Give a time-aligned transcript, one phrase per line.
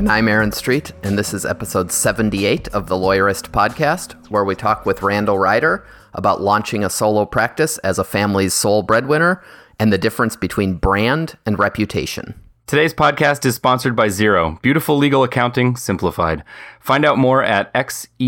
[0.00, 4.54] And I'm Aaron Street, and this is episode 78 of the Lawyerist podcast, where we
[4.54, 9.44] talk with Randall Ryder about launching a solo practice as a family's sole breadwinner
[9.78, 12.40] and the difference between brand and reputation.
[12.66, 16.44] Today's podcast is sponsored by Xero, beautiful legal accounting simplified.
[16.80, 18.24] Find out more at xero.com.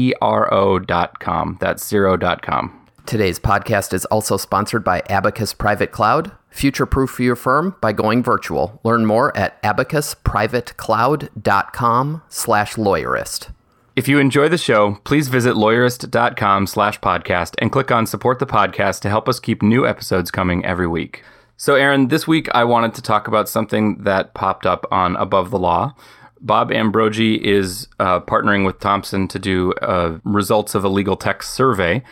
[1.59, 2.82] That's xero.com.
[3.07, 6.33] Today's podcast is also sponsored by Abacus Private Cloud.
[6.51, 8.81] Future proof your firm by going virtual.
[8.85, 13.51] Learn more at abacusprivatecloud.com slash lawyerist.
[13.97, 18.47] If you enjoy the show, please visit lawyerist.com slash podcast and click on support the
[18.47, 21.23] podcast to help us keep new episodes coming every week.
[21.59, 25.51] So, Aaron, this week I wanted to talk about something that popped up on Above
[25.51, 25.95] the Law.
[26.41, 31.43] Bob Ambrogi is uh, partnering with Thomson to do uh, results of a legal tech
[31.43, 32.03] survey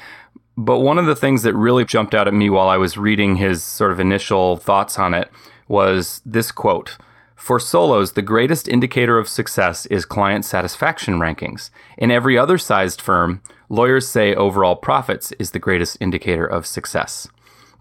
[0.64, 3.36] but one of the things that really jumped out at me while I was reading
[3.36, 5.30] his sort of initial thoughts on it
[5.69, 6.98] was this quote
[7.34, 11.70] For solos, the greatest indicator of success is client satisfaction rankings.
[11.97, 17.27] In every other sized firm, lawyers say overall profits is the greatest indicator of success.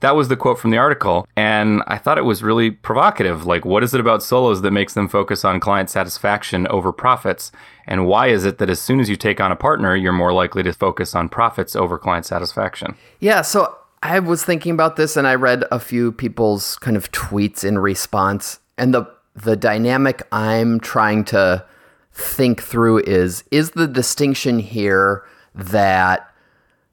[0.01, 3.45] That was the quote from the article, and I thought it was really provocative.
[3.45, 7.51] Like, what is it about solos that makes them focus on client satisfaction over profits?
[7.85, 10.31] And why is it that as soon as you take on a partner, you're more
[10.31, 12.95] likely to focus on profits over client satisfaction?
[13.19, 17.11] Yeah, so I was thinking about this and I read a few people's kind of
[17.11, 21.65] tweets in response, and the the dynamic I'm trying to
[22.13, 25.23] think through is is the distinction here
[25.55, 26.29] that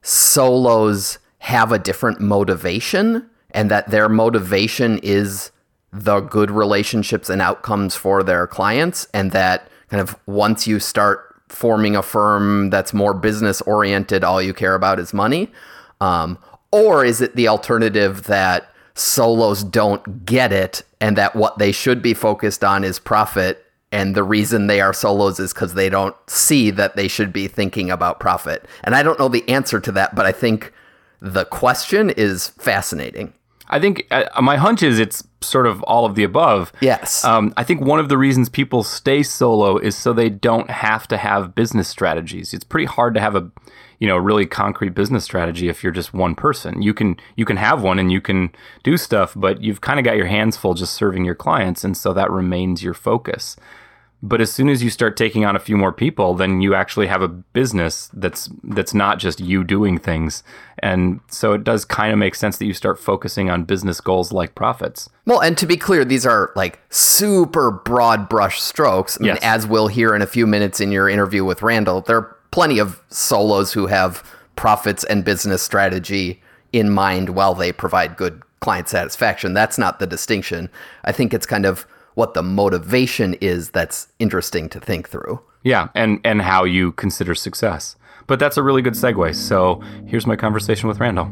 [0.02, 5.52] solos have a different motivation and that their motivation is
[5.92, 11.36] the good relationships and outcomes for their clients and that kind of once you start
[11.48, 15.48] forming a firm that's more business oriented all you care about is money.
[16.00, 16.36] Um,
[16.72, 22.02] or is it the alternative that solos don't get it and that what they should
[22.02, 26.16] be focused on is profit and the reason they are solos is because they don't
[26.26, 28.66] see that they should be thinking about profit?
[28.82, 30.72] And i don't know the answer to that but i think
[31.20, 33.32] the question is fascinating.
[33.68, 36.72] I think uh, my hunch is it's sort of all of the above.
[36.80, 37.24] Yes.
[37.24, 41.08] Um, I think one of the reasons people stay solo is so they don't have
[41.08, 42.54] to have business strategies.
[42.54, 43.50] It's pretty hard to have a,
[43.98, 46.80] you know, really concrete business strategy if you're just one person.
[46.80, 48.50] You can you can have one and you can
[48.84, 51.96] do stuff, but you've kind of got your hands full just serving your clients, and
[51.96, 53.56] so that remains your focus.
[54.28, 57.06] But as soon as you start taking on a few more people, then you actually
[57.06, 60.42] have a business that's that's not just you doing things.
[60.80, 64.32] And so it does kind of make sense that you start focusing on business goals
[64.32, 65.08] like profits.
[65.26, 69.16] Well, and to be clear, these are like super broad brush strokes.
[69.20, 69.38] I mean, Yes.
[69.42, 72.78] as we'll hear in a few minutes in your interview with Randall, there are plenty
[72.80, 74.22] of solos who have
[74.56, 79.54] profits and business strategy in mind while they provide good client satisfaction.
[79.54, 80.68] That's not the distinction.
[81.04, 85.40] I think it's kind of what the motivation is that's interesting to think through.
[85.62, 87.94] Yeah, and and how you consider success.
[88.26, 89.34] But that's a really good segue.
[89.34, 91.26] So here's my conversation with Randall.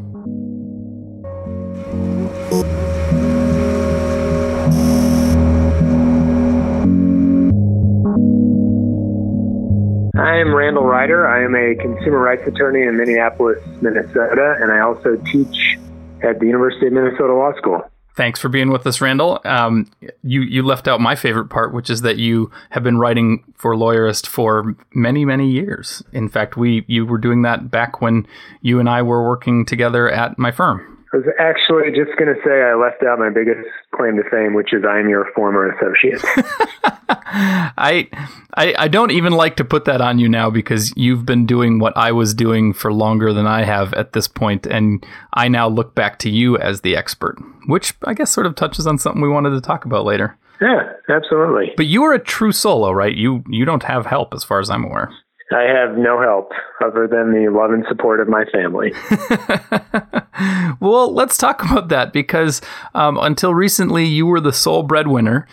[10.16, 11.26] I'm Randall Ryder.
[11.26, 15.78] I am a consumer rights attorney in Minneapolis, Minnesota, and I also teach
[16.22, 17.90] at the University of Minnesota Law School.
[18.16, 19.40] Thanks for being with us, Randall.
[19.44, 19.90] Um,
[20.22, 23.74] you you left out my favorite part, which is that you have been writing for
[23.74, 26.02] Lawyerist for many many years.
[26.12, 28.26] In fact, we you were doing that back when
[28.62, 30.93] you and I were working together at my firm.
[31.14, 34.52] I was actually just going to say I left out my biggest claim to fame,
[34.52, 36.20] which is I am your former associate.
[37.08, 38.08] I,
[38.56, 41.78] I I don't even like to put that on you now because you've been doing
[41.78, 45.68] what I was doing for longer than I have at this point, and I now
[45.68, 49.22] look back to you as the expert, which I guess sort of touches on something
[49.22, 50.36] we wanted to talk about later.
[50.60, 51.72] yeah, absolutely.
[51.76, 53.14] But you are a true solo, right?
[53.14, 55.12] You you don't have help, as far as I'm aware.
[55.52, 56.52] I have no help
[56.84, 58.92] other than the love and support of my family.
[60.80, 62.62] well, let's talk about that because
[62.94, 65.46] um, until recently, you were the sole breadwinner,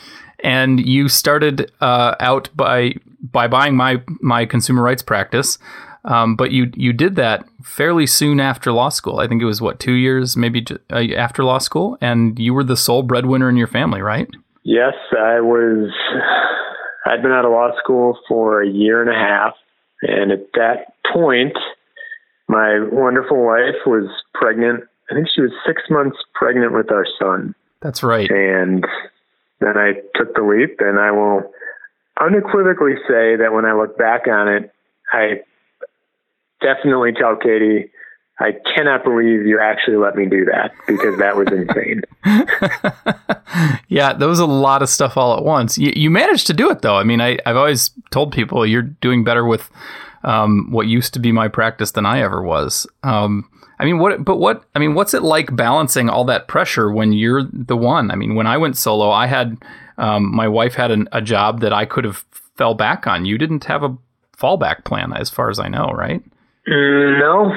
[0.43, 5.57] and you started uh, out by by buying my my consumer rights practice.
[6.03, 9.19] Um, but you you did that fairly soon after law school.
[9.19, 12.63] I think it was what two years, maybe uh, after law school, and you were
[12.63, 14.27] the sole breadwinner in your family, right?
[14.63, 15.91] Yes, I was.
[17.05, 19.53] I'd been out of law school for a year and a half,
[20.01, 21.57] and at that point,
[22.47, 24.83] my wonderful wife was pregnant.
[25.09, 27.53] I think she was six months pregnant with our son.
[27.81, 28.29] That's right.
[28.29, 28.85] And
[29.59, 31.51] then I took the leap, and I will
[32.19, 34.73] unequivocally say that when I look back on it,
[35.11, 35.41] I
[36.61, 37.89] definitely tell Katie,
[38.39, 42.01] I cannot believe you actually let me do that because that was insane.
[43.87, 45.77] yeah, there was a lot of stuff all at once.
[45.77, 46.95] You, you managed to do it though.
[46.95, 49.69] I mean, I, I've always told people you're doing better with
[50.23, 52.87] um, what used to be my practice than I ever was.
[53.03, 53.47] Um,
[53.79, 54.23] I mean, what?
[54.23, 54.63] But what?
[54.75, 58.11] I mean, what's it like balancing all that pressure when you're the one?
[58.11, 59.57] I mean, when I went solo, I had
[59.97, 62.25] um, my wife had an, a job that I could have
[62.55, 63.25] fell back on.
[63.25, 63.97] You didn't have a
[64.37, 66.21] fallback plan, as far as I know, right?
[66.67, 67.51] Mm, no,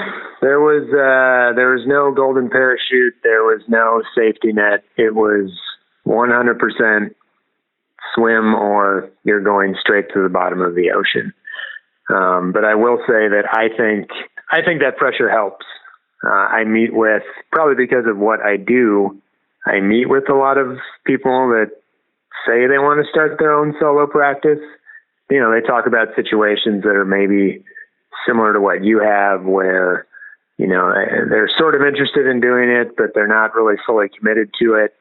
[1.64, 3.14] there was no golden parachute.
[3.22, 4.84] There was no safety net.
[4.98, 5.50] It was
[6.06, 7.14] 100%
[8.14, 11.32] swim or you're going straight to the bottom of the ocean.
[12.10, 14.10] Um, but I will say that I think
[14.52, 15.64] I think that pressure helps.
[16.22, 19.22] Uh, I meet with probably because of what I do.
[19.64, 20.76] I meet with a lot of
[21.06, 21.70] people that
[22.46, 24.60] say they want to start their own solo practice.
[25.30, 27.64] You know, they talk about situations that are maybe
[28.28, 30.06] similar to what you have, where
[30.58, 30.92] you know
[31.28, 34.94] they're sort of interested in doing it, but they're not really fully committed to it.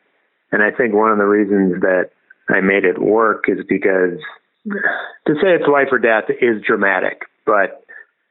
[0.52, 2.12] And I think one of the reasons that
[2.50, 4.20] I made it work is because
[4.66, 7.84] to say it's life or death is dramatic, but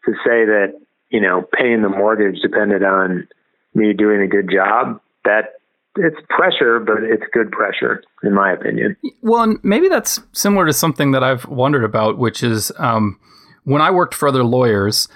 [0.04, 0.74] to say that,
[1.10, 3.28] you know, paying the mortgage depended on
[3.74, 5.54] me doing a good job, that
[5.96, 8.96] it's pressure, but it's good pressure, in my opinion.
[9.20, 13.18] Well, and maybe that's similar to something that I've wondered about, which is um,
[13.64, 15.08] when I worked for other lawyers,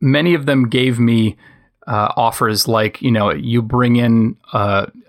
[0.00, 1.36] many of them gave me
[1.86, 4.36] uh, offers like, you know, you bring in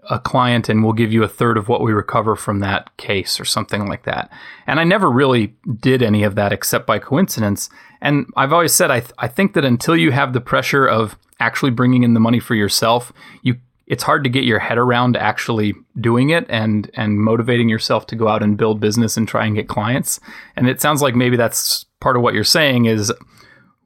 [0.10, 3.40] a client and we'll give you a third of what we recover from that case
[3.40, 4.30] or something like that.
[4.68, 7.70] And I never really did any of that except by coincidence.
[8.02, 11.18] And I've always said I, th- I think that until you have the pressure of
[11.40, 13.56] actually bringing in the money for yourself, you
[13.86, 18.16] it's hard to get your head around actually doing it and and motivating yourself to
[18.16, 20.20] go out and build business and try and get clients.
[20.56, 23.12] And it sounds like maybe that's part of what you're saying is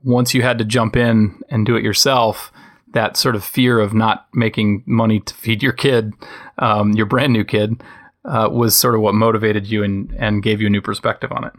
[0.04, 2.52] once you had to jump in and do it yourself,
[2.94, 6.14] that sort of fear of not making money to feed your kid,
[6.58, 7.82] um, your brand new kid,
[8.26, 11.44] uh, was sort of what motivated you and, and gave you a new perspective on
[11.44, 11.54] it.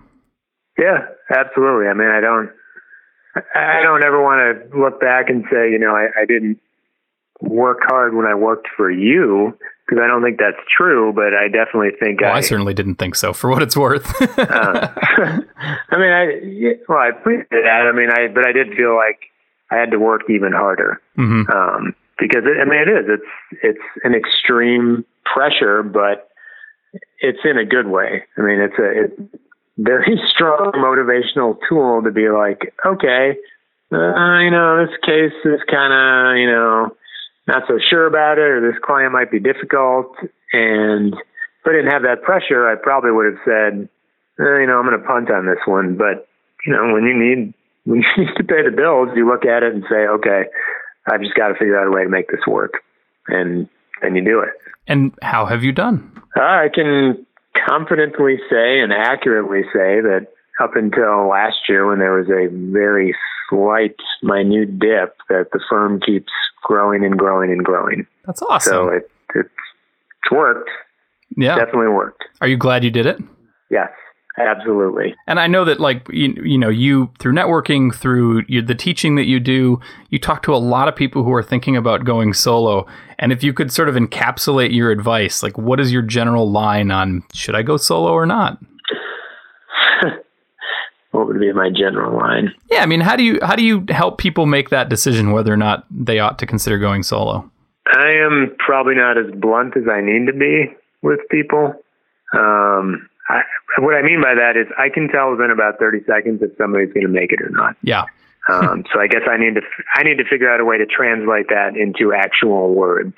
[0.78, 1.88] Yeah, absolutely.
[1.88, 2.50] I mean, I don't,
[3.54, 6.58] I don't ever want to look back and say, you know, I, I didn't
[7.40, 11.48] work hard when I worked for you because I don't think that's true, but I
[11.48, 13.32] definitely think well, I, I, certainly didn't think so.
[13.32, 14.06] For what it's worth,
[14.38, 16.26] uh, I mean, I
[16.88, 17.90] well, I appreciate that.
[17.90, 19.18] I mean, I but I did feel like
[19.70, 21.50] I had to work even harder mm-hmm.
[21.50, 26.30] um, because it, I mean it is it's it's an extreme pressure, but
[27.20, 28.24] it's in a good way.
[28.36, 29.42] I mean it's a it's
[29.76, 33.36] very strong motivational tool to be like, okay,
[33.92, 36.96] uh, you know this case is kind of you know
[37.46, 40.14] not so sure about it, or this client might be difficult,
[40.52, 43.88] and if I didn't have that pressure, I probably would have said,
[44.38, 45.96] eh, you know, I'm going to punt on this one.
[45.96, 46.28] But
[46.66, 47.54] you know, when you need
[47.88, 50.44] when you need to pay the bills, you look at it and say, okay,
[51.10, 52.74] I've just got to figure out a way to make this work.
[53.28, 53.66] And
[54.02, 54.50] then you do it.
[54.86, 56.12] And how have you done?
[56.36, 57.26] Uh, I can
[57.66, 60.26] confidently say and accurately say that
[60.60, 63.14] up until last year when there was a very
[63.48, 66.32] slight, minute dip, that the firm keeps
[66.62, 68.06] growing and growing and growing.
[68.26, 68.70] That's awesome.
[68.70, 70.68] So it, it's, it's worked.
[71.38, 71.56] Yeah.
[71.56, 72.24] Definitely worked.
[72.42, 73.18] Are you glad you did it?
[73.70, 73.88] Yes.
[74.38, 75.14] Absolutely.
[75.26, 79.16] And I know that, like you, you know, you through networking, through you, the teaching
[79.16, 79.80] that you do,
[80.10, 82.86] you talk to a lot of people who are thinking about going solo.
[83.18, 86.90] And if you could sort of encapsulate your advice, like what is your general line
[86.90, 88.58] on should I go solo or not?
[91.10, 92.54] what would be my general line?
[92.70, 95.52] Yeah, I mean, how do you how do you help people make that decision whether
[95.52, 97.50] or not they ought to consider going solo?
[97.92, 100.66] I am probably not as blunt as I need to be
[101.02, 101.74] with people.
[102.36, 103.42] Um, I,
[103.78, 106.92] what I mean by that is I can tell within about 30 seconds if somebody's
[106.92, 107.76] going to make it or not.
[107.82, 108.04] Yeah.
[108.48, 109.60] um, so I guess I need to
[109.94, 113.14] I need to figure out a way to translate that into actual words.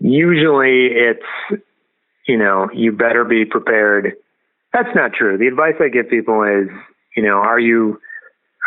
[0.00, 1.62] Usually, it's
[2.26, 4.14] you know you better be prepared.
[4.72, 5.38] That's not true.
[5.38, 6.68] The advice I give people is
[7.16, 8.00] you know are you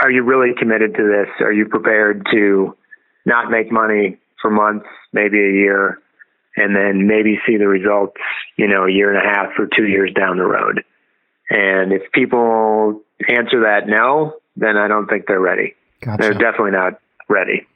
[0.01, 1.29] are you really committed to this?
[1.41, 2.75] Are you prepared to
[3.25, 5.99] not make money for months, maybe a year,
[6.55, 8.17] and then maybe see the results,
[8.57, 10.83] you know, a year and a half or two years down the road.
[11.49, 15.75] And if people answer that no, then I don't think they're ready.
[16.01, 16.21] Gotcha.
[16.21, 16.93] They're definitely not
[17.29, 17.67] ready.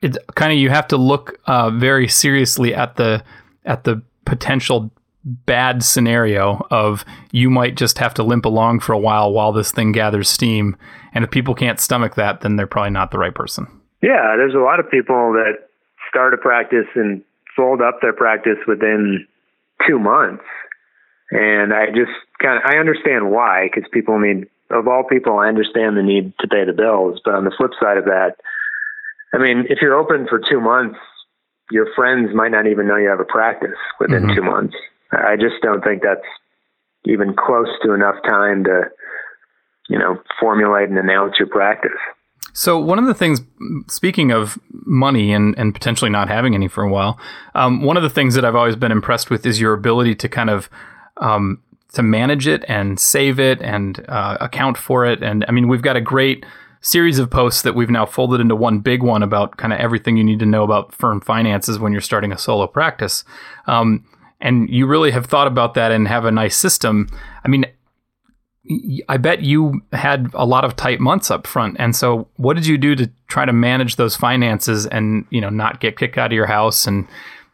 [0.00, 3.22] It's kind of you have to look uh, very seriously at the
[3.64, 4.90] at the potential
[5.24, 9.70] bad scenario of you might just have to limp along for a while while this
[9.70, 10.76] thing gathers steam.
[11.14, 13.66] And if people can't stomach that, then they're probably not the right person.
[14.02, 15.68] Yeah, there's a lot of people that
[16.08, 17.22] start a practice and
[17.54, 19.26] fold up their practice within
[19.86, 20.44] two months.
[21.30, 25.48] And I just kind of, I understand why, because people need, of all people, I
[25.48, 27.20] understand the need to pay the bills.
[27.24, 28.36] But on the flip side of that,
[29.32, 30.98] I mean, if you're open for two months,
[31.70, 34.34] your friends might not even know you have a practice within mm-hmm.
[34.36, 34.76] two months.
[35.10, 36.20] I just don't think that's
[37.04, 38.90] even close to enough time to,
[39.88, 41.98] you know, formulate and announce your practice.
[42.52, 43.40] So one of the things,
[43.88, 47.18] speaking of money and, and potentially not having any for a while,
[47.54, 50.28] um, one of the things that I've always been impressed with is your ability to
[50.28, 50.68] kind of
[51.16, 51.62] um,
[51.94, 55.22] to manage it and save it and uh, account for it.
[55.22, 56.44] And I mean, we've got a great
[56.80, 60.16] series of posts that we've now folded into one big one about kind of everything
[60.16, 63.24] you need to know about firm finances when you're starting a solo practice.
[63.66, 64.04] Um,
[64.40, 67.08] and you really have thought about that and have a nice system.
[67.44, 67.66] I mean,
[69.08, 71.76] I bet you had a lot of tight months up front.
[71.80, 75.50] And so what did you do to try to manage those finances and, you know,
[75.50, 77.08] not get kicked out of your house and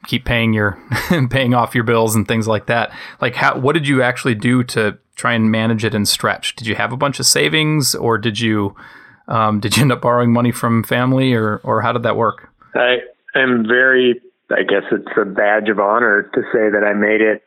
[0.06, 0.78] keep paying your
[1.30, 2.92] paying off your bills and things like that?
[3.22, 6.54] Like how what did you actually do to try and manage it and stretch?
[6.56, 8.76] Did you have a bunch of savings or did you
[9.28, 12.50] um, did you end up borrowing money from family or or how did that work?
[12.74, 12.98] I
[13.34, 17.42] am very I guess it's a badge of honor to say that I made it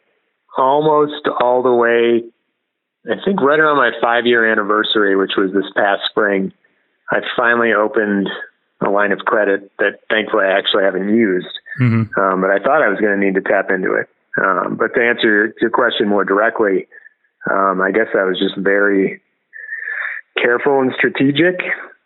[0.58, 2.24] almost all the way
[3.10, 6.54] I think right around my five year anniversary, which was this past spring,
[7.12, 8.30] I finally opened
[8.86, 11.54] a line of credit that thankfully I actually haven't used.
[11.80, 12.20] Mm-hmm.
[12.20, 14.08] Um, but I thought I was going to need to tap into it.
[14.42, 16.88] Um, but to answer your, your question more directly,
[17.50, 19.22] um, I guess I was just very
[20.42, 21.60] careful and strategic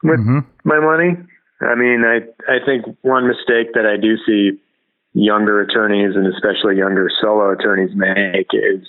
[0.04, 0.40] with mm-hmm.
[0.64, 1.18] my money.
[1.62, 2.20] I mean, I
[2.52, 4.60] I think one mistake that I do see
[5.14, 8.86] younger attorneys and especially younger solo attorneys make is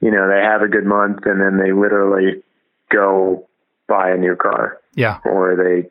[0.00, 2.42] you know, they have a good month and then they literally
[2.92, 3.48] go
[3.88, 4.78] buy a new car.
[4.94, 5.18] Yeah.
[5.24, 5.88] Or they,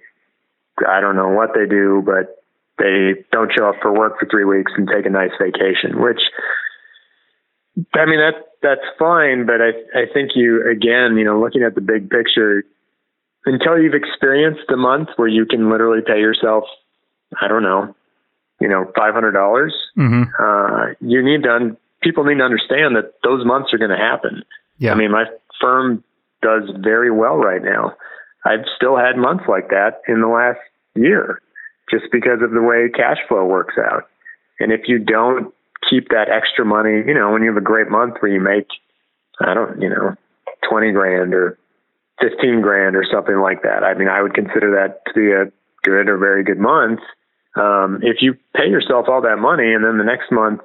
[0.88, 2.44] I don't know what they do, but
[2.78, 6.20] they don't show up for work for three weeks and take a nice vacation, which,
[7.94, 9.46] I mean, that, that's fine.
[9.46, 12.64] But I, I think you, again, you know, looking at the big picture,
[13.46, 16.64] until you've experienced a month where you can literally pay yourself,
[17.40, 17.96] I don't know,
[18.60, 20.24] you know, $500, dollars mm-hmm.
[20.40, 24.44] uh, you need to people need to understand that those months are going to happen.
[24.78, 24.94] Yeah.
[24.94, 25.26] I mean, my
[25.60, 26.04] firm
[26.42, 27.96] does very well right now.
[28.46, 30.60] I've still had months like that in the last
[30.94, 31.42] year
[31.90, 34.04] just because of the way cash flow works out.
[34.60, 35.54] And if you don't
[35.90, 38.68] keep that extra money, you know, when you have a great month where you make,
[39.42, 40.16] I don't, you know,
[40.70, 41.58] 20 grand or
[42.22, 43.84] 15 grand or something like that.
[43.84, 45.52] I mean, I would consider that to be a
[45.84, 47.00] good or very good month.
[47.56, 50.62] Um, if you pay yourself all that money and then the next month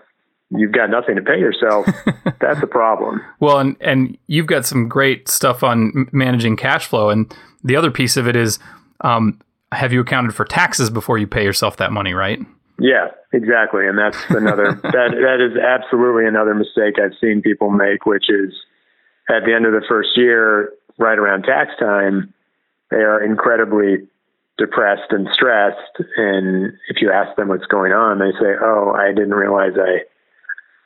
[0.51, 1.87] you've got nothing to pay yourself,
[2.41, 3.21] that's a problem.
[3.39, 7.91] Well, and and you've got some great stuff on managing cash flow, and the other
[7.91, 8.59] piece of it is,
[9.03, 9.41] um,
[9.73, 12.41] have you accounted for taxes before you pay yourself that money, right?
[12.79, 18.07] Yeah, exactly, and that's another that that is absolutely another mistake I've seen people make,
[18.07, 18.53] which is
[19.29, 22.35] at the end of the first year, right around tax time,
[22.91, 24.09] they are incredibly
[24.59, 26.03] depressed and stressed.
[26.17, 30.05] And if you ask them what's going on, they say, "Oh, I didn't realize I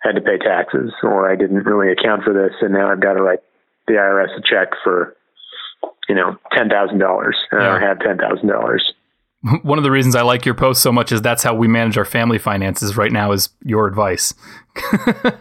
[0.04, 3.14] had to pay taxes or I didn't really account for this and now I've got
[3.14, 3.40] to write
[3.86, 5.16] the IRS a check for,
[6.08, 7.36] you know, ten thousand dollars.
[7.50, 8.92] And I have ten thousand dollars.
[9.62, 11.98] One of the reasons I like your post so much is that's how we manage
[11.98, 14.32] our family finances right now is your advice.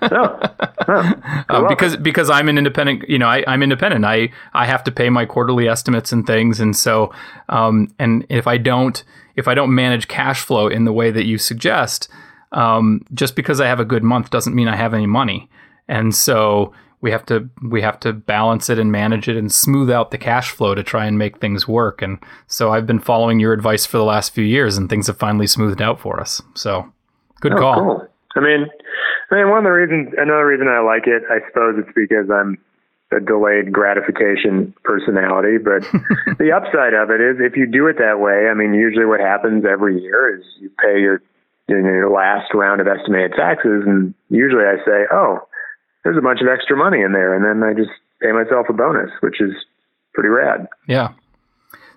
[0.02, 0.40] oh.
[0.88, 1.14] Oh.
[1.50, 4.04] Uh, because because I'm an independent, you know, I, I'm independent.
[4.04, 7.14] I I have to pay my quarterly estimates and things, and so
[7.50, 9.04] um, and if I don't
[9.36, 12.10] if I don't manage cash flow in the way that you suggest,
[12.54, 15.50] um, just because I have a good month doesn't mean I have any money.
[15.88, 19.92] And so we have to we have to balance it and manage it and smooth
[19.92, 22.02] out the cash flow to try and make things work.
[22.02, 22.18] And
[22.48, 25.48] so I've been following your advice for the last few years, and things have finally
[25.48, 26.42] smoothed out for us.
[26.56, 26.90] So
[27.42, 27.76] good oh, call.
[27.76, 28.08] Cool.
[28.36, 28.68] I mean,
[29.32, 32.32] I mean, one of the reasons, another reason I like it, I suppose it's because
[32.32, 32.58] I'm
[33.12, 35.58] a delayed gratification personality.
[35.58, 35.84] But
[36.40, 39.20] the upside of it is if you do it that way, I mean, usually what
[39.20, 41.22] happens every year is you pay your
[41.68, 45.40] in your last round of estimated taxes, and usually I say, "Oh,
[46.04, 47.92] there's a bunch of extra money in there," and then I just
[48.22, 49.54] pay myself a bonus, which is
[50.14, 50.68] pretty rad.
[50.88, 51.14] Yeah.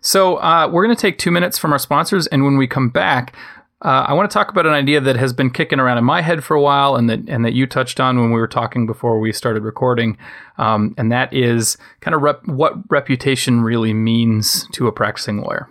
[0.01, 2.91] So uh, we're going to take two minutes from our sponsors, and when we come
[2.91, 3.35] back,
[3.83, 6.23] uh, I want to talk about an idea that has been kicking around in my
[6.23, 8.87] head for a while, and that and that you touched on when we were talking
[8.87, 10.17] before we started recording,
[10.59, 15.69] um, and that is kind of rep- what reputation really means to a practicing lawyer.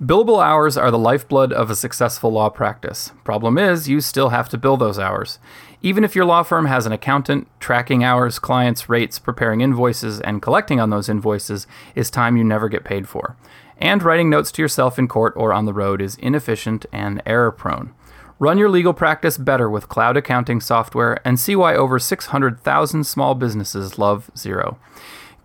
[0.00, 3.10] Billable hours are the lifeblood of a successful law practice.
[3.24, 5.40] Problem is, you still have to bill those hours.
[5.82, 10.40] Even if your law firm has an accountant, tracking hours, clients, rates, preparing invoices, and
[10.40, 13.36] collecting on those invoices is time you never get paid for.
[13.78, 17.50] And writing notes to yourself in court or on the road is inefficient and error
[17.50, 17.92] prone.
[18.38, 23.34] Run your legal practice better with cloud accounting software and see why over 600,000 small
[23.34, 24.76] businesses love Xero.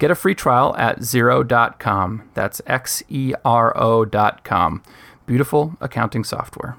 [0.03, 2.29] Get a free trial at Xero.com.
[2.33, 4.83] That's X E R O.com.
[5.25, 6.75] Beautiful accounting software.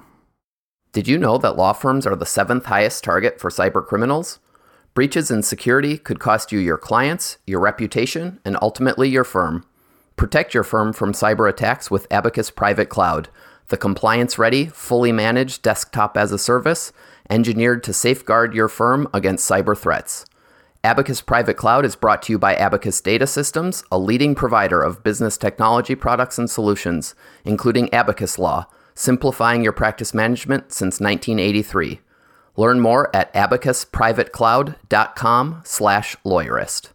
[0.91, 4.37] Did you know that law firms are the seventh highest target for cyber criminals?
[4.93, 9.65] Breaches in security could cost you your clients, your reputation, and ultimately your firm.
[10.17, 13.29] Protect your firm from cyber attacks with Abacus Private Cloud,
[13.69, 16.93] the compliance ready, fully managed desktop as a service,
[17.27, 20.27] engineered to safeguard your firm against cyber threats.
[20.85, 25.01] Abacus Private Cloud is brought to you by Abacus Data Systems, a leading provider of
[25.01, 32.01] business technology products and solutions, including Abacus Law, simplifying your practice management since 1983.
[32.55, 36.89] Learn more at abacusprivatecloud.com slash lawyerist.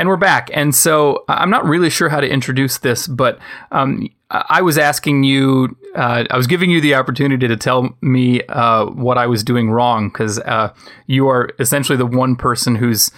[0.00, 0.48] And we're back.
[0.54, 3.38] And so I'm not really sure how to introduce this, but
[3.70, 8.40] um, I was asking you, uh, I was giving you the opportunity to tell me
[8.44, 10.72] uh, what I was doing wrong because uh,
[11.06, 13.10] you are essentially the one person who's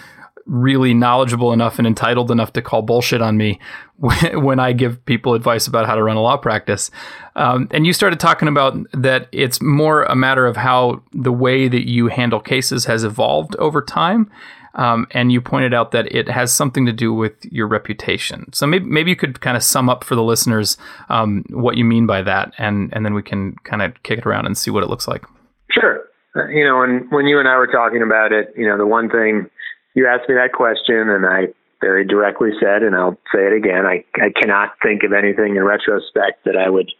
[0.46, 3.60] really knowledgeable enough and entitled enough to call bullshit on me
[3.98, 6.90] when, I give people advice about how to run a law practice.
[7.36, 11.68] Um, and you started talking about that it's more a matter of how the way
[11.68, 14.28] that you handle cases has evolved over time.
[14.74, 18.50] Um, and you pointed out that it has something to do with your reputation.
[18.52, 20.78] So maybe, maybe you could kind of sum up for the listeners
[21.10, 24.26] um, what you mean by that, and, and then we can kind of kick it
[24.26, 25.24] around and see what it looks like.
[25.70, 26.00] Sure.
[26.34, 28.86] Uh, you know, when, when you and I were talking about it, you know, the
[28.86, 29.50] one thing
[29.94, 31.48] you asked me that question, and I
[31.82, 35.64] very directly said, and I'll say it again, I, I cannot think of anything in
[35.64, 36.90] retrospect that I would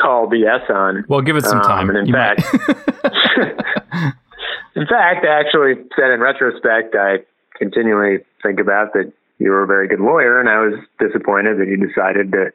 [0.00, 1.04] call BS on.
[1.08, 1.90] Well, give it some time.
[1.90, 2.42] Um, and in you fact,
[4.74, 7.18] in fact, I actually said in retrospect, I
[7.56, 11.68] continually think about that you were a very good lawyer, and I was disappointed that
[11.68, 12.50] you decided to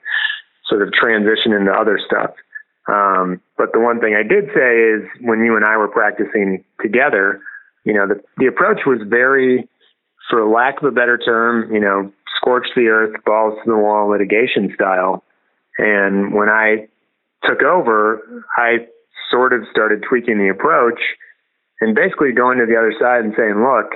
[0.68, 2.32] sort of transition into other stuff.
[2.88, 6.64] Um, but the one thing I did say is when you and I were practicing
[6.82, 7.42] together,
[7.84, 9.68] you know, the, the approach was very,
[10.30, 14.10] for lack of a better term, you know, scorch the earth, balls to the wall
[14.10, 15.24] litigation style.
[15.78, 16.88] And when I
[17.46, 18.88] took over, I
[19.32, 21.00] sort of started tweaking the approach
[21.82, 23.94] and basically going to the other side and saying, look,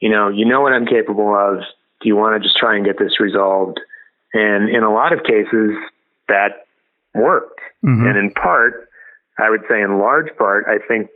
[0.00, 1.60] you know, you know what I'm capable of.
[2.00, 3.78] Do you want to just try and get this resolved?
[4.32, 5.76] And in a lot of cases,
[6.28, 6.66] that
[7.14, 7.60] worked.
[7.84, 8.06] Mm-hmm.
[8.06, 8.88] And in part,
[9.38, 11.10] I would say in large part, I think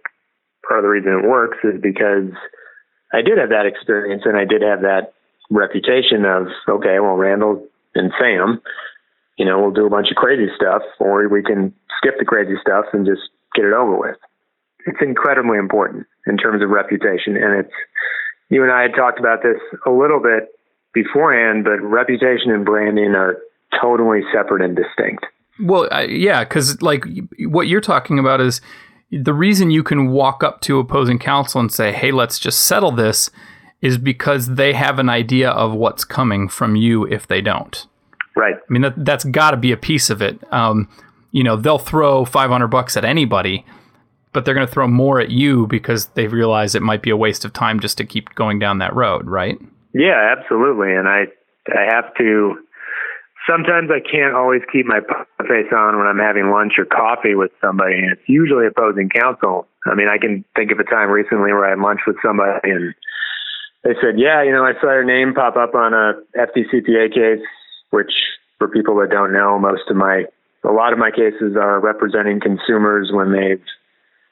[0.66, 2.32] part of the reason it works is because
[3.12, 5.14] I did have that experience and I did have that
[5.50, 8.60] reputation of, okay, well, Randall and Sam,
[9.38, 12.54] you know, we'll do a bunch of crazy stuff or we can skip the crazy
[12.60, 13.22] stuff and just
[13.54, 14.16] get it over with.
[14.86, 17.36] It's incredibly important in terms of reputation.
[17.36, 17.74] And it's,
[18.50, 20.48] you and I had talked about this a little bit
[20.92, 23.38] beforehand, but reputation and branding are
[23.80, 25.26] totally separate and distinct.
[25.60, 27.04] Well, uh, yeah, because like
[27.40, 28.60] what you're talking about is
[29.10, 32.90] the reason you can walk up to opposing counsel and say, "Hey, let's just settle
[32.90, 33.30] this,"
[33.80, 37.86] is because they have an idea of what's coming from you if they don't.
[38.34, 38.56] Right.
[38.56, 40.40] I mean, that that's got to be a piece of it.
[40.52, 40.88] Um,
[41.30, 43.64] you know, they'll throw 500 bucks at anybody,
[44.34, 47.16] but they're going to throw more at you because they realize it might be a
[47.16, 49.56] waste of time just to keep going down that road, right?
[49.94, 50.92] Yeah, absolutely.
[50.92, 51.26] And I
[51.70, 52.58] I have to
[53.48, 55.00] sometimes I can't always keep my
[55.46, 59.66] face on when I'm having lunch or coffee with somebody, and it's usually opposing counsel.
[59.86, 62.70] I mean, I can think of a time recently where I had lunch with somebody,
[62.70, 62.94] and
[63.84, 67.46] they said, "Yeah, you know, I saw your name pop up on a FDCPA case."
[67.90, 68.10] Which,
[68.58, 70.24] for people that don't know, most of my
[70.64, 73.62] a lot of my cases are representing consumers when they've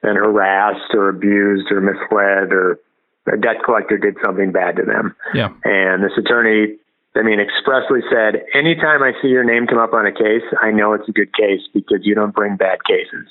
[0.02, 2.78] been harassed or abused or misled or
[3.32, 5.14] a debt collector did something bad to them.
[5.32, 5.50] Yeah.
[5.64, 6.78] And this attorney
[7.14, 10.70] I mean, expressly said, anytime I see your name come up on a case, I
[10.70, 13.26] know it's a good case because you don't bring bad cases.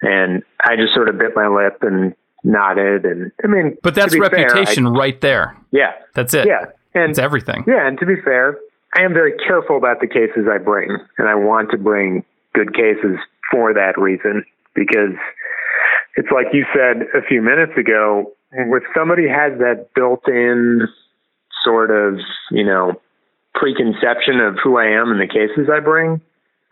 [0.00, 3.04] And I just sort of bit my lip and nodded.
[3.04, 5.56] And I mean, but that's reputation fair, I, right there.
[5.72, 5.92] Yeah.
[6.14, 6.46] That's it.
[6.46, 6.66] Yeah.
[6.94, 7.64] And it's everything.
[7.66, 7.86] Yeah.
[7.86, 8.56] And to be fair,
[8.96, 10.96] I am very careful about the cases I bring.
[11.18, 13.18] And I want to bring good cases
[13.50, 15.16] for that reason because
[16.16, 20.88] it's like you said a few minutes ago, if somebody has that built in
[21.64, 22.18] sort of,
[22.50, 23.00] you know,
[23.54, 26.20] preconception of who I am and the cases I bring.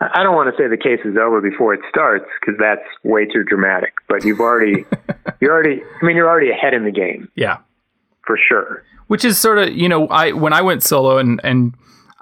[0.01, 3.27] I don't want to say the case is over before it starts because that's way
[3.27, 3.95] too dramatic.
[4.09, 4.85] But you've already,
[5.41, 7.29] you're already, I mean, you're already ahead in the game.
[7.35, 7.59] Yeah,
[8.25, 8.85] for sure.
[9.09, 11.75] Which is sort of, you know, I when I went solo and and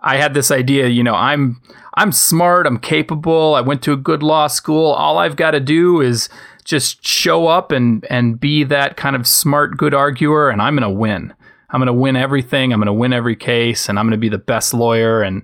[0.07, 1.61] I had this idea, you know, I'm
[1.95, 4.93] I'm smart, I'm capable, I went to a good law school.
[4.93, 6.29] All I've got to do is
[6.65, 10.89] just show up and and be that kind of smart, good arguer, and I'm going
[10.89, 11.35] to win.
[11.71, 12.73] I'm going to win everything.
[12.73, 15.23] I'm going to win every case and I'm going to be the best lawyer.
[15.23, 15.43] And,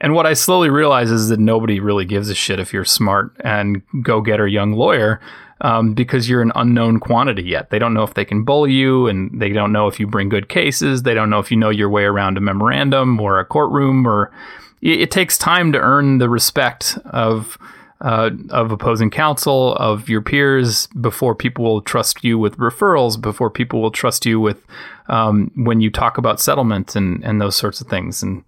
[0.00, 3.36] And what I slowly realize is that nobody really gives a shit if you're smart
[3.44, 5.20] and go getter young lawyer
[5.60, 7.70] um, because you're an unknown quantity yet.
[7.70, 10.28] They don't know if they can bully you, and they don't know if you bring
[10.28, 11.02] good cases.
[11.02, 14.06] They don't know if you know your way around a memorandum or a courtroom.
[14.06, 14.32] Or
[14.80, 17.58] it, it takes time to earn the respect of
[18.00, 23.50] uh, of opposing counsel, of your peers, before people will trust you with referrals, before
[23.50, 24.64] people will trust you with
[25.08, 28.22] um, when you talk about settlements and, and those sorts of things.
[28.22, 28.44] And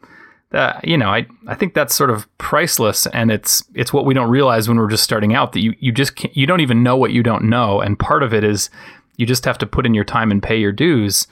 [0.51, 4.15] that, you know, I, I think that's sort of priceless, and it's it's what we
[4.15, 6.83] don't realize when we're just starting out that you you just can't, you don't even
[6.83, 8.71] know what you don't know, and part of it is
[9.17, 11.27] you just have to put in your time and pay your dues.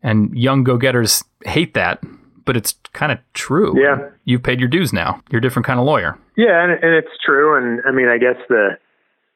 [0.00, 2.00] And young go getters hate that
[2.48, 3.78] but it's kind of true.
[3.78, 4.08] Yeah.
[4.24, 5.20] You've paid your dues now.
[5.30, 6.18] You're a different kind of lawyer.
[6.34, 7.58] Yeah, and, and it's true.
[7.58, 8.78] And I mean, I guess the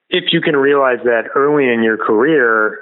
[0.09, 2.79] if you can realize that early in your career,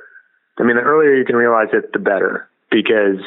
[0.60, 3.18] I mean, the earlier you can realize it, the better, because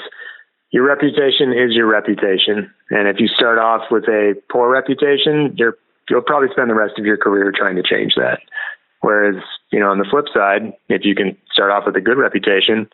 [0.74, 2.74] your reputation is your reputation.
[2.90, 5.78] And if you start off with a poor reputation, you're
[6.10, 8.40] you'll probably spend the rest of your career trying to change that.
[9.00, 12.18] Whereas, you know, on the flip side, if you can start off with a good
[12.18, 12.90] reputation,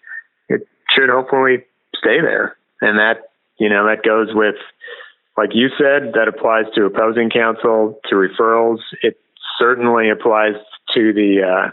[0.50, 1.64] it should hopefully
[1.96, 2.58] stay there.
[2.82, 4.56] And that you know, that goes with,
[5.38, 8.80] like you said, that applies to opposing counsel, to referrals.
[9.02, 9.18] It
[9.58, 10.56] certainly applies
[10.96, 11.72] to the uh,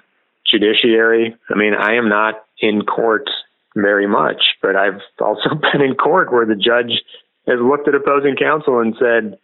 [0.49, 1.37] judiciary.
[1.51, 3.29] I mean, I am not in court
[3.77, 7.03] very much, but I've also been in court where the judge
[7.47, 9.39] has looked at opposing counsel and said,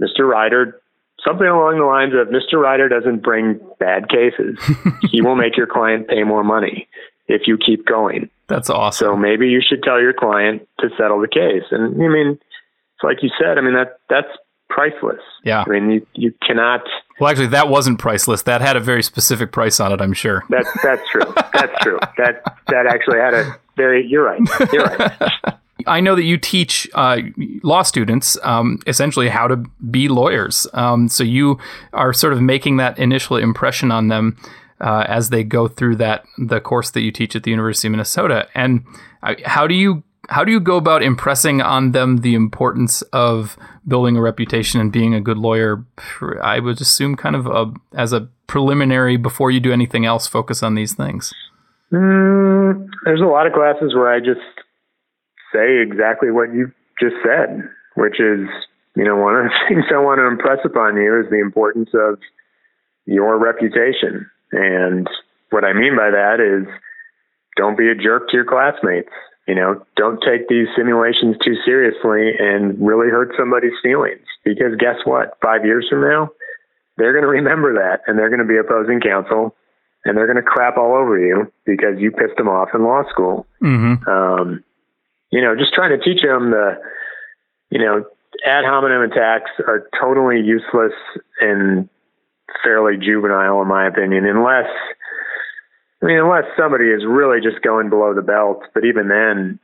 [0.00, 0.26] Mr.
[0.26, 0.80] Ryder,
[1.22, 2.62] something along the lines of Mr.
[2.62, 4.58] Ryder doesn't bring bad cases.
[5.10, 6.88] he will make your client pay more money
[7.28, 8.30] if you keep going.
[8.46, 9.06] That's awesome.
[9.06, 11.64] So maybe you should tell your client to settle the case.
[11.70, 12.38] And I mean,
[12.94, 13.58] it's like you said.
[13.58, 14.28] I mean that that's
[14.76, 15.22] priceless.
[15.42, 15.64] Yeah.
[15.66, 16.82] I mean you you cannot.
[17.18, 18.42] Well, actually, that wasn't priceless.
[18.42, 20.02] That had a very specific price on it.
[20.02, 20.44] I'm sure.
[20.50, 21.22] That's that's true.
[21.52, 21.98] that's true.
[22.18, 24.06] That that actually had a very.
[24.06, 24.40] You're right.
[24.72, 25.22] You're right.
[25.86, 27.18] I know that you teach uh,
[27.62, 29.56] law students um, essentially how to
[29.90, 30.66] be lawyers.
[30.72, 31.58] Um, so you
[31.92, 34.36] are sort of making that initial impression on them
[34.80, 37.92] uh, as they go through that the course that you teach at the University of
[37.92, 38.48] Minnesota.
[38.54, 38.84] And
[39.22, 43.56] uh, how do you how do you go about impressing on them the importance of
[43.86, 45.84] building a reputation and being a good lawyer?
[46.42, 50.62] I would assume kind of a, as a preliminary before you do anything else, focus
[50.62, 51.32] on these things.
[51.92, 54.40] Mm, there's a lot of classes where I just
[55.52, 57.62] say exactly what you just said,
[57.94, 58.48] which is,
[58.96, 61.90] you know, one of the things I want to impress upon you is the importance
[61.94, 62.18] of
[63.06, 65.08] your reputation and
[65.50, 66.66] what I mean by that is
[67.56, 69.12] don't be a jerk to your classmates.
[69.46, 74.26] You know, don't take these simulations too seriously and really hurt somebody's feelings.
[74.44, 75.38] Because guess what?
[75.40, 76.30] Five years from now,
[76.96, 79.54] they're going to remember that and they're going to be opposing counsel
[80.04, 83.02] and they're going to crap all over you because you pissed them off in law
[83.10, 83.46] school.
[83.62, 84.08] Mm-hmm.
[84.08, 84.64] Um,
[85.30, 86.78] you know, just trying to teach them the,
[87.70, 88.04] you know,
[88.44, 90.92] ad hominem attacks are totally useless
[91.40, 91.88] and
[92.62, 94.70] fairly juvenile in my opinion, unless
[96.06, 98.62] I mean unless somebody is really just going below the belt.
[98.72, 99.58] But even then,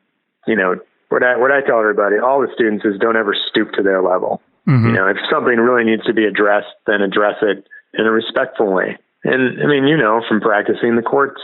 [0.46, 0.74] you know,
[1.08, 4.02] what I what I tell everybody, all the students is don't ever stoop to their
[4.02, 4.42] level.
[4.66, 4.86] Mm-hmm.
[4.88, 8.72] You know, if something really needs to be addressed, then address it in a respectful
[8.72, 8.98] way.
[9.22, 11.40] And I mean, you know, from practicing the courts,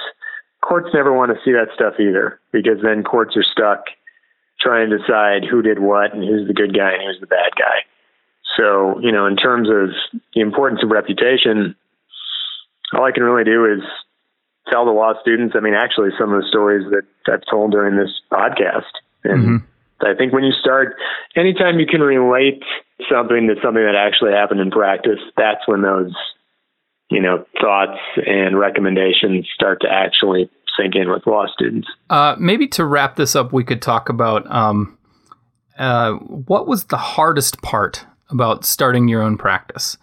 [0.66, 3.84] courts never want to see that stuff either, because then courts are stuck
[4.60, 7.54] trying to decide who did what and who's the good guy and who's the bad
[7.56, 7.86] guy.
[8.56, 9.94] So, you know, in terms of
[10.34, 11.76] the importance of reputation,
[12.92, 13.86] all I can really do is
[14.70, 15.54] tell the law students.
[15.56, 17.02] I mean, actually, some of the stories that
[17.32, 18.92] I've told during this podcast.
[19.24, 20.06] And mm-hmm.
[20.06, 20.96] I think when you start,
[21.36, 22.62] anytime you can relate
[23.10, 26.14] something to something that actually happened in practice, that's when those,
[27.10, 31.88] you know, thoughts and recommendations start to actually sink in with law students.
[32.10, 34.96] Uh, maybe to wrap this up, we could talk about um,
[35.78, 39.96] uh, what was the hardest part about starting your own practice.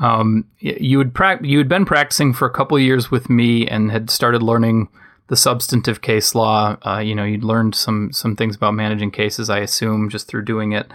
[0.00, 3.92] Um, you had pra- you had been practicing for a couple years with me and
[3.92, 4.88] had started learning
[5.28, 6.76] the substantive case law.
[6.84, 10.44] Uh, you know, you'd learned some some things about managing cases, I assume, just through
[10.44, 10.90] doing it.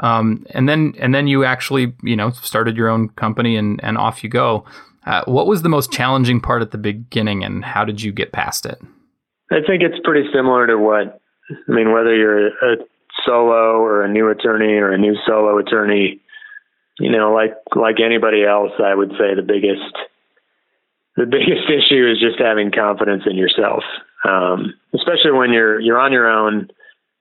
[0.00, 3.98] Um, and then and then you actually you know started your own company and and
[3.98, 4.64] off you go.
[5.06, 8.32] Uh, what was the most challenging part at the beginning, and how did you get
[8.32, 8.78] past it?
[9.50, 11.20] I think it's pretty similar to what
[11.50, 11.92] I mean.
[11.92, 12.76] Whether you're a
[13.24, 16.20] solo or a new attorney or a new solo attorney,
[17.00, 19.96] you know, like like anybody else, I would say the biggest
[21.16, 23.82] the biggest issue is just having confidence in yourself.
[24.28, 26.68] Um, especially when you're you're on your own.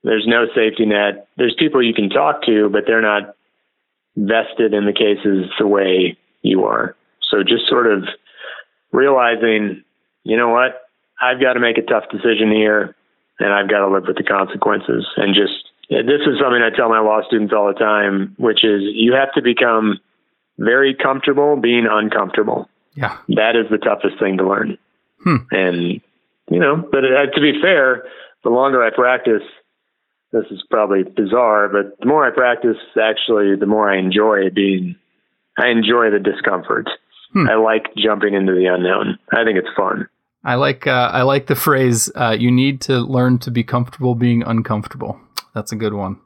[0.01, 1.27] There's no safety net.
[1.35, 3.35] There's people you can talk to, but they're not
[4.15, 6.95] vested in the cases the way you are.
[7.29, 8.03] So just sort of
[8.93, 9.83] realizing,
[10.23, 10.83] you know what,
[11.21, 12.95] I've got to make a tough decision here,
[13.39, 16.89] and I've got to live with the consequences, and just this is something I tell
[16.89, 19.99] my law students all the time, which is you have to become
[20.58, 22.69] very comfortable being uncomfortable.
[22.95, 23.17] Yeah.
[23.30, 24.78] That is the toughest thing to learn.
[25.23, 25.38] Hmm.
[25.52, 26.02] And,
[26.49, 28.04] you know, but uh, to be fair,
[28.43, 29.43] the longer I practice,
[30.32, 34.95] this is probably bizarre, but the more I practice, actually, the more I enjoy being,
[35.58, 36.88] I enjoy the discomfort.
[37.34, 37.49] Hmm.
[37.49, 39.17] I like jumping into the unknown.
[39.32, 40.08] I think it's fun.
[40.43, 44.15] I like uh, I like the phrase uh, "you need to learn to be comfortable
[44.15, 45.19] being uncomfortable."
[45.53, 46.19] That's a good one.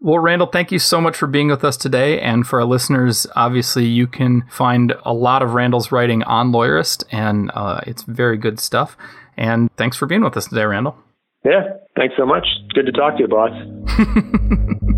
[0.00, 2.20] Well, Randall, thank you so much for being with us today.
[2.20, 7.04] And for our listeners, obviously, you can find a lot of Randall's writing on Lawyerist,
[7.10, 8.96] and uh, it's very good stuff.
[9.36, 10.96] And thanks for being with us today, Randall.
[11.44, 11.62] Yeah,
[11.96, 12.46] thanks so much.
[12.74, 14.88] Good to talk to you, boss.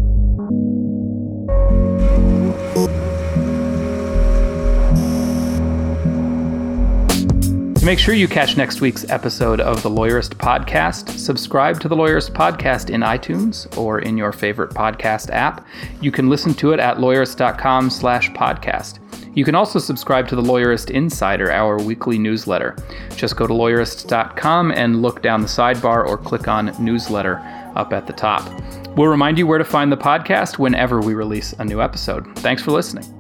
[7.91, 12.31] make sure you catch next week's episode of the Lawyerist Podcast, subscribe to the Lawyerist
[12.31, 15.67] Podcast in iTunes or in your favorite podcast app.
[16.01, 19.01] You can listen to it at lawyerist.com slash podcast.
[19.37, 22.77] You can also subscribe to the Lawyerist Insider, our weekly newsletter.
[23.17, 27.39] Just go to lawyerist.com and look down the sidebar or click on newsletter
[27.75, 28.49] up at the top.
[28.97, 32.39] We'll remind you where to find the podcast whenever we release a new episode.
[32.39, 33.20] Thanks for listening.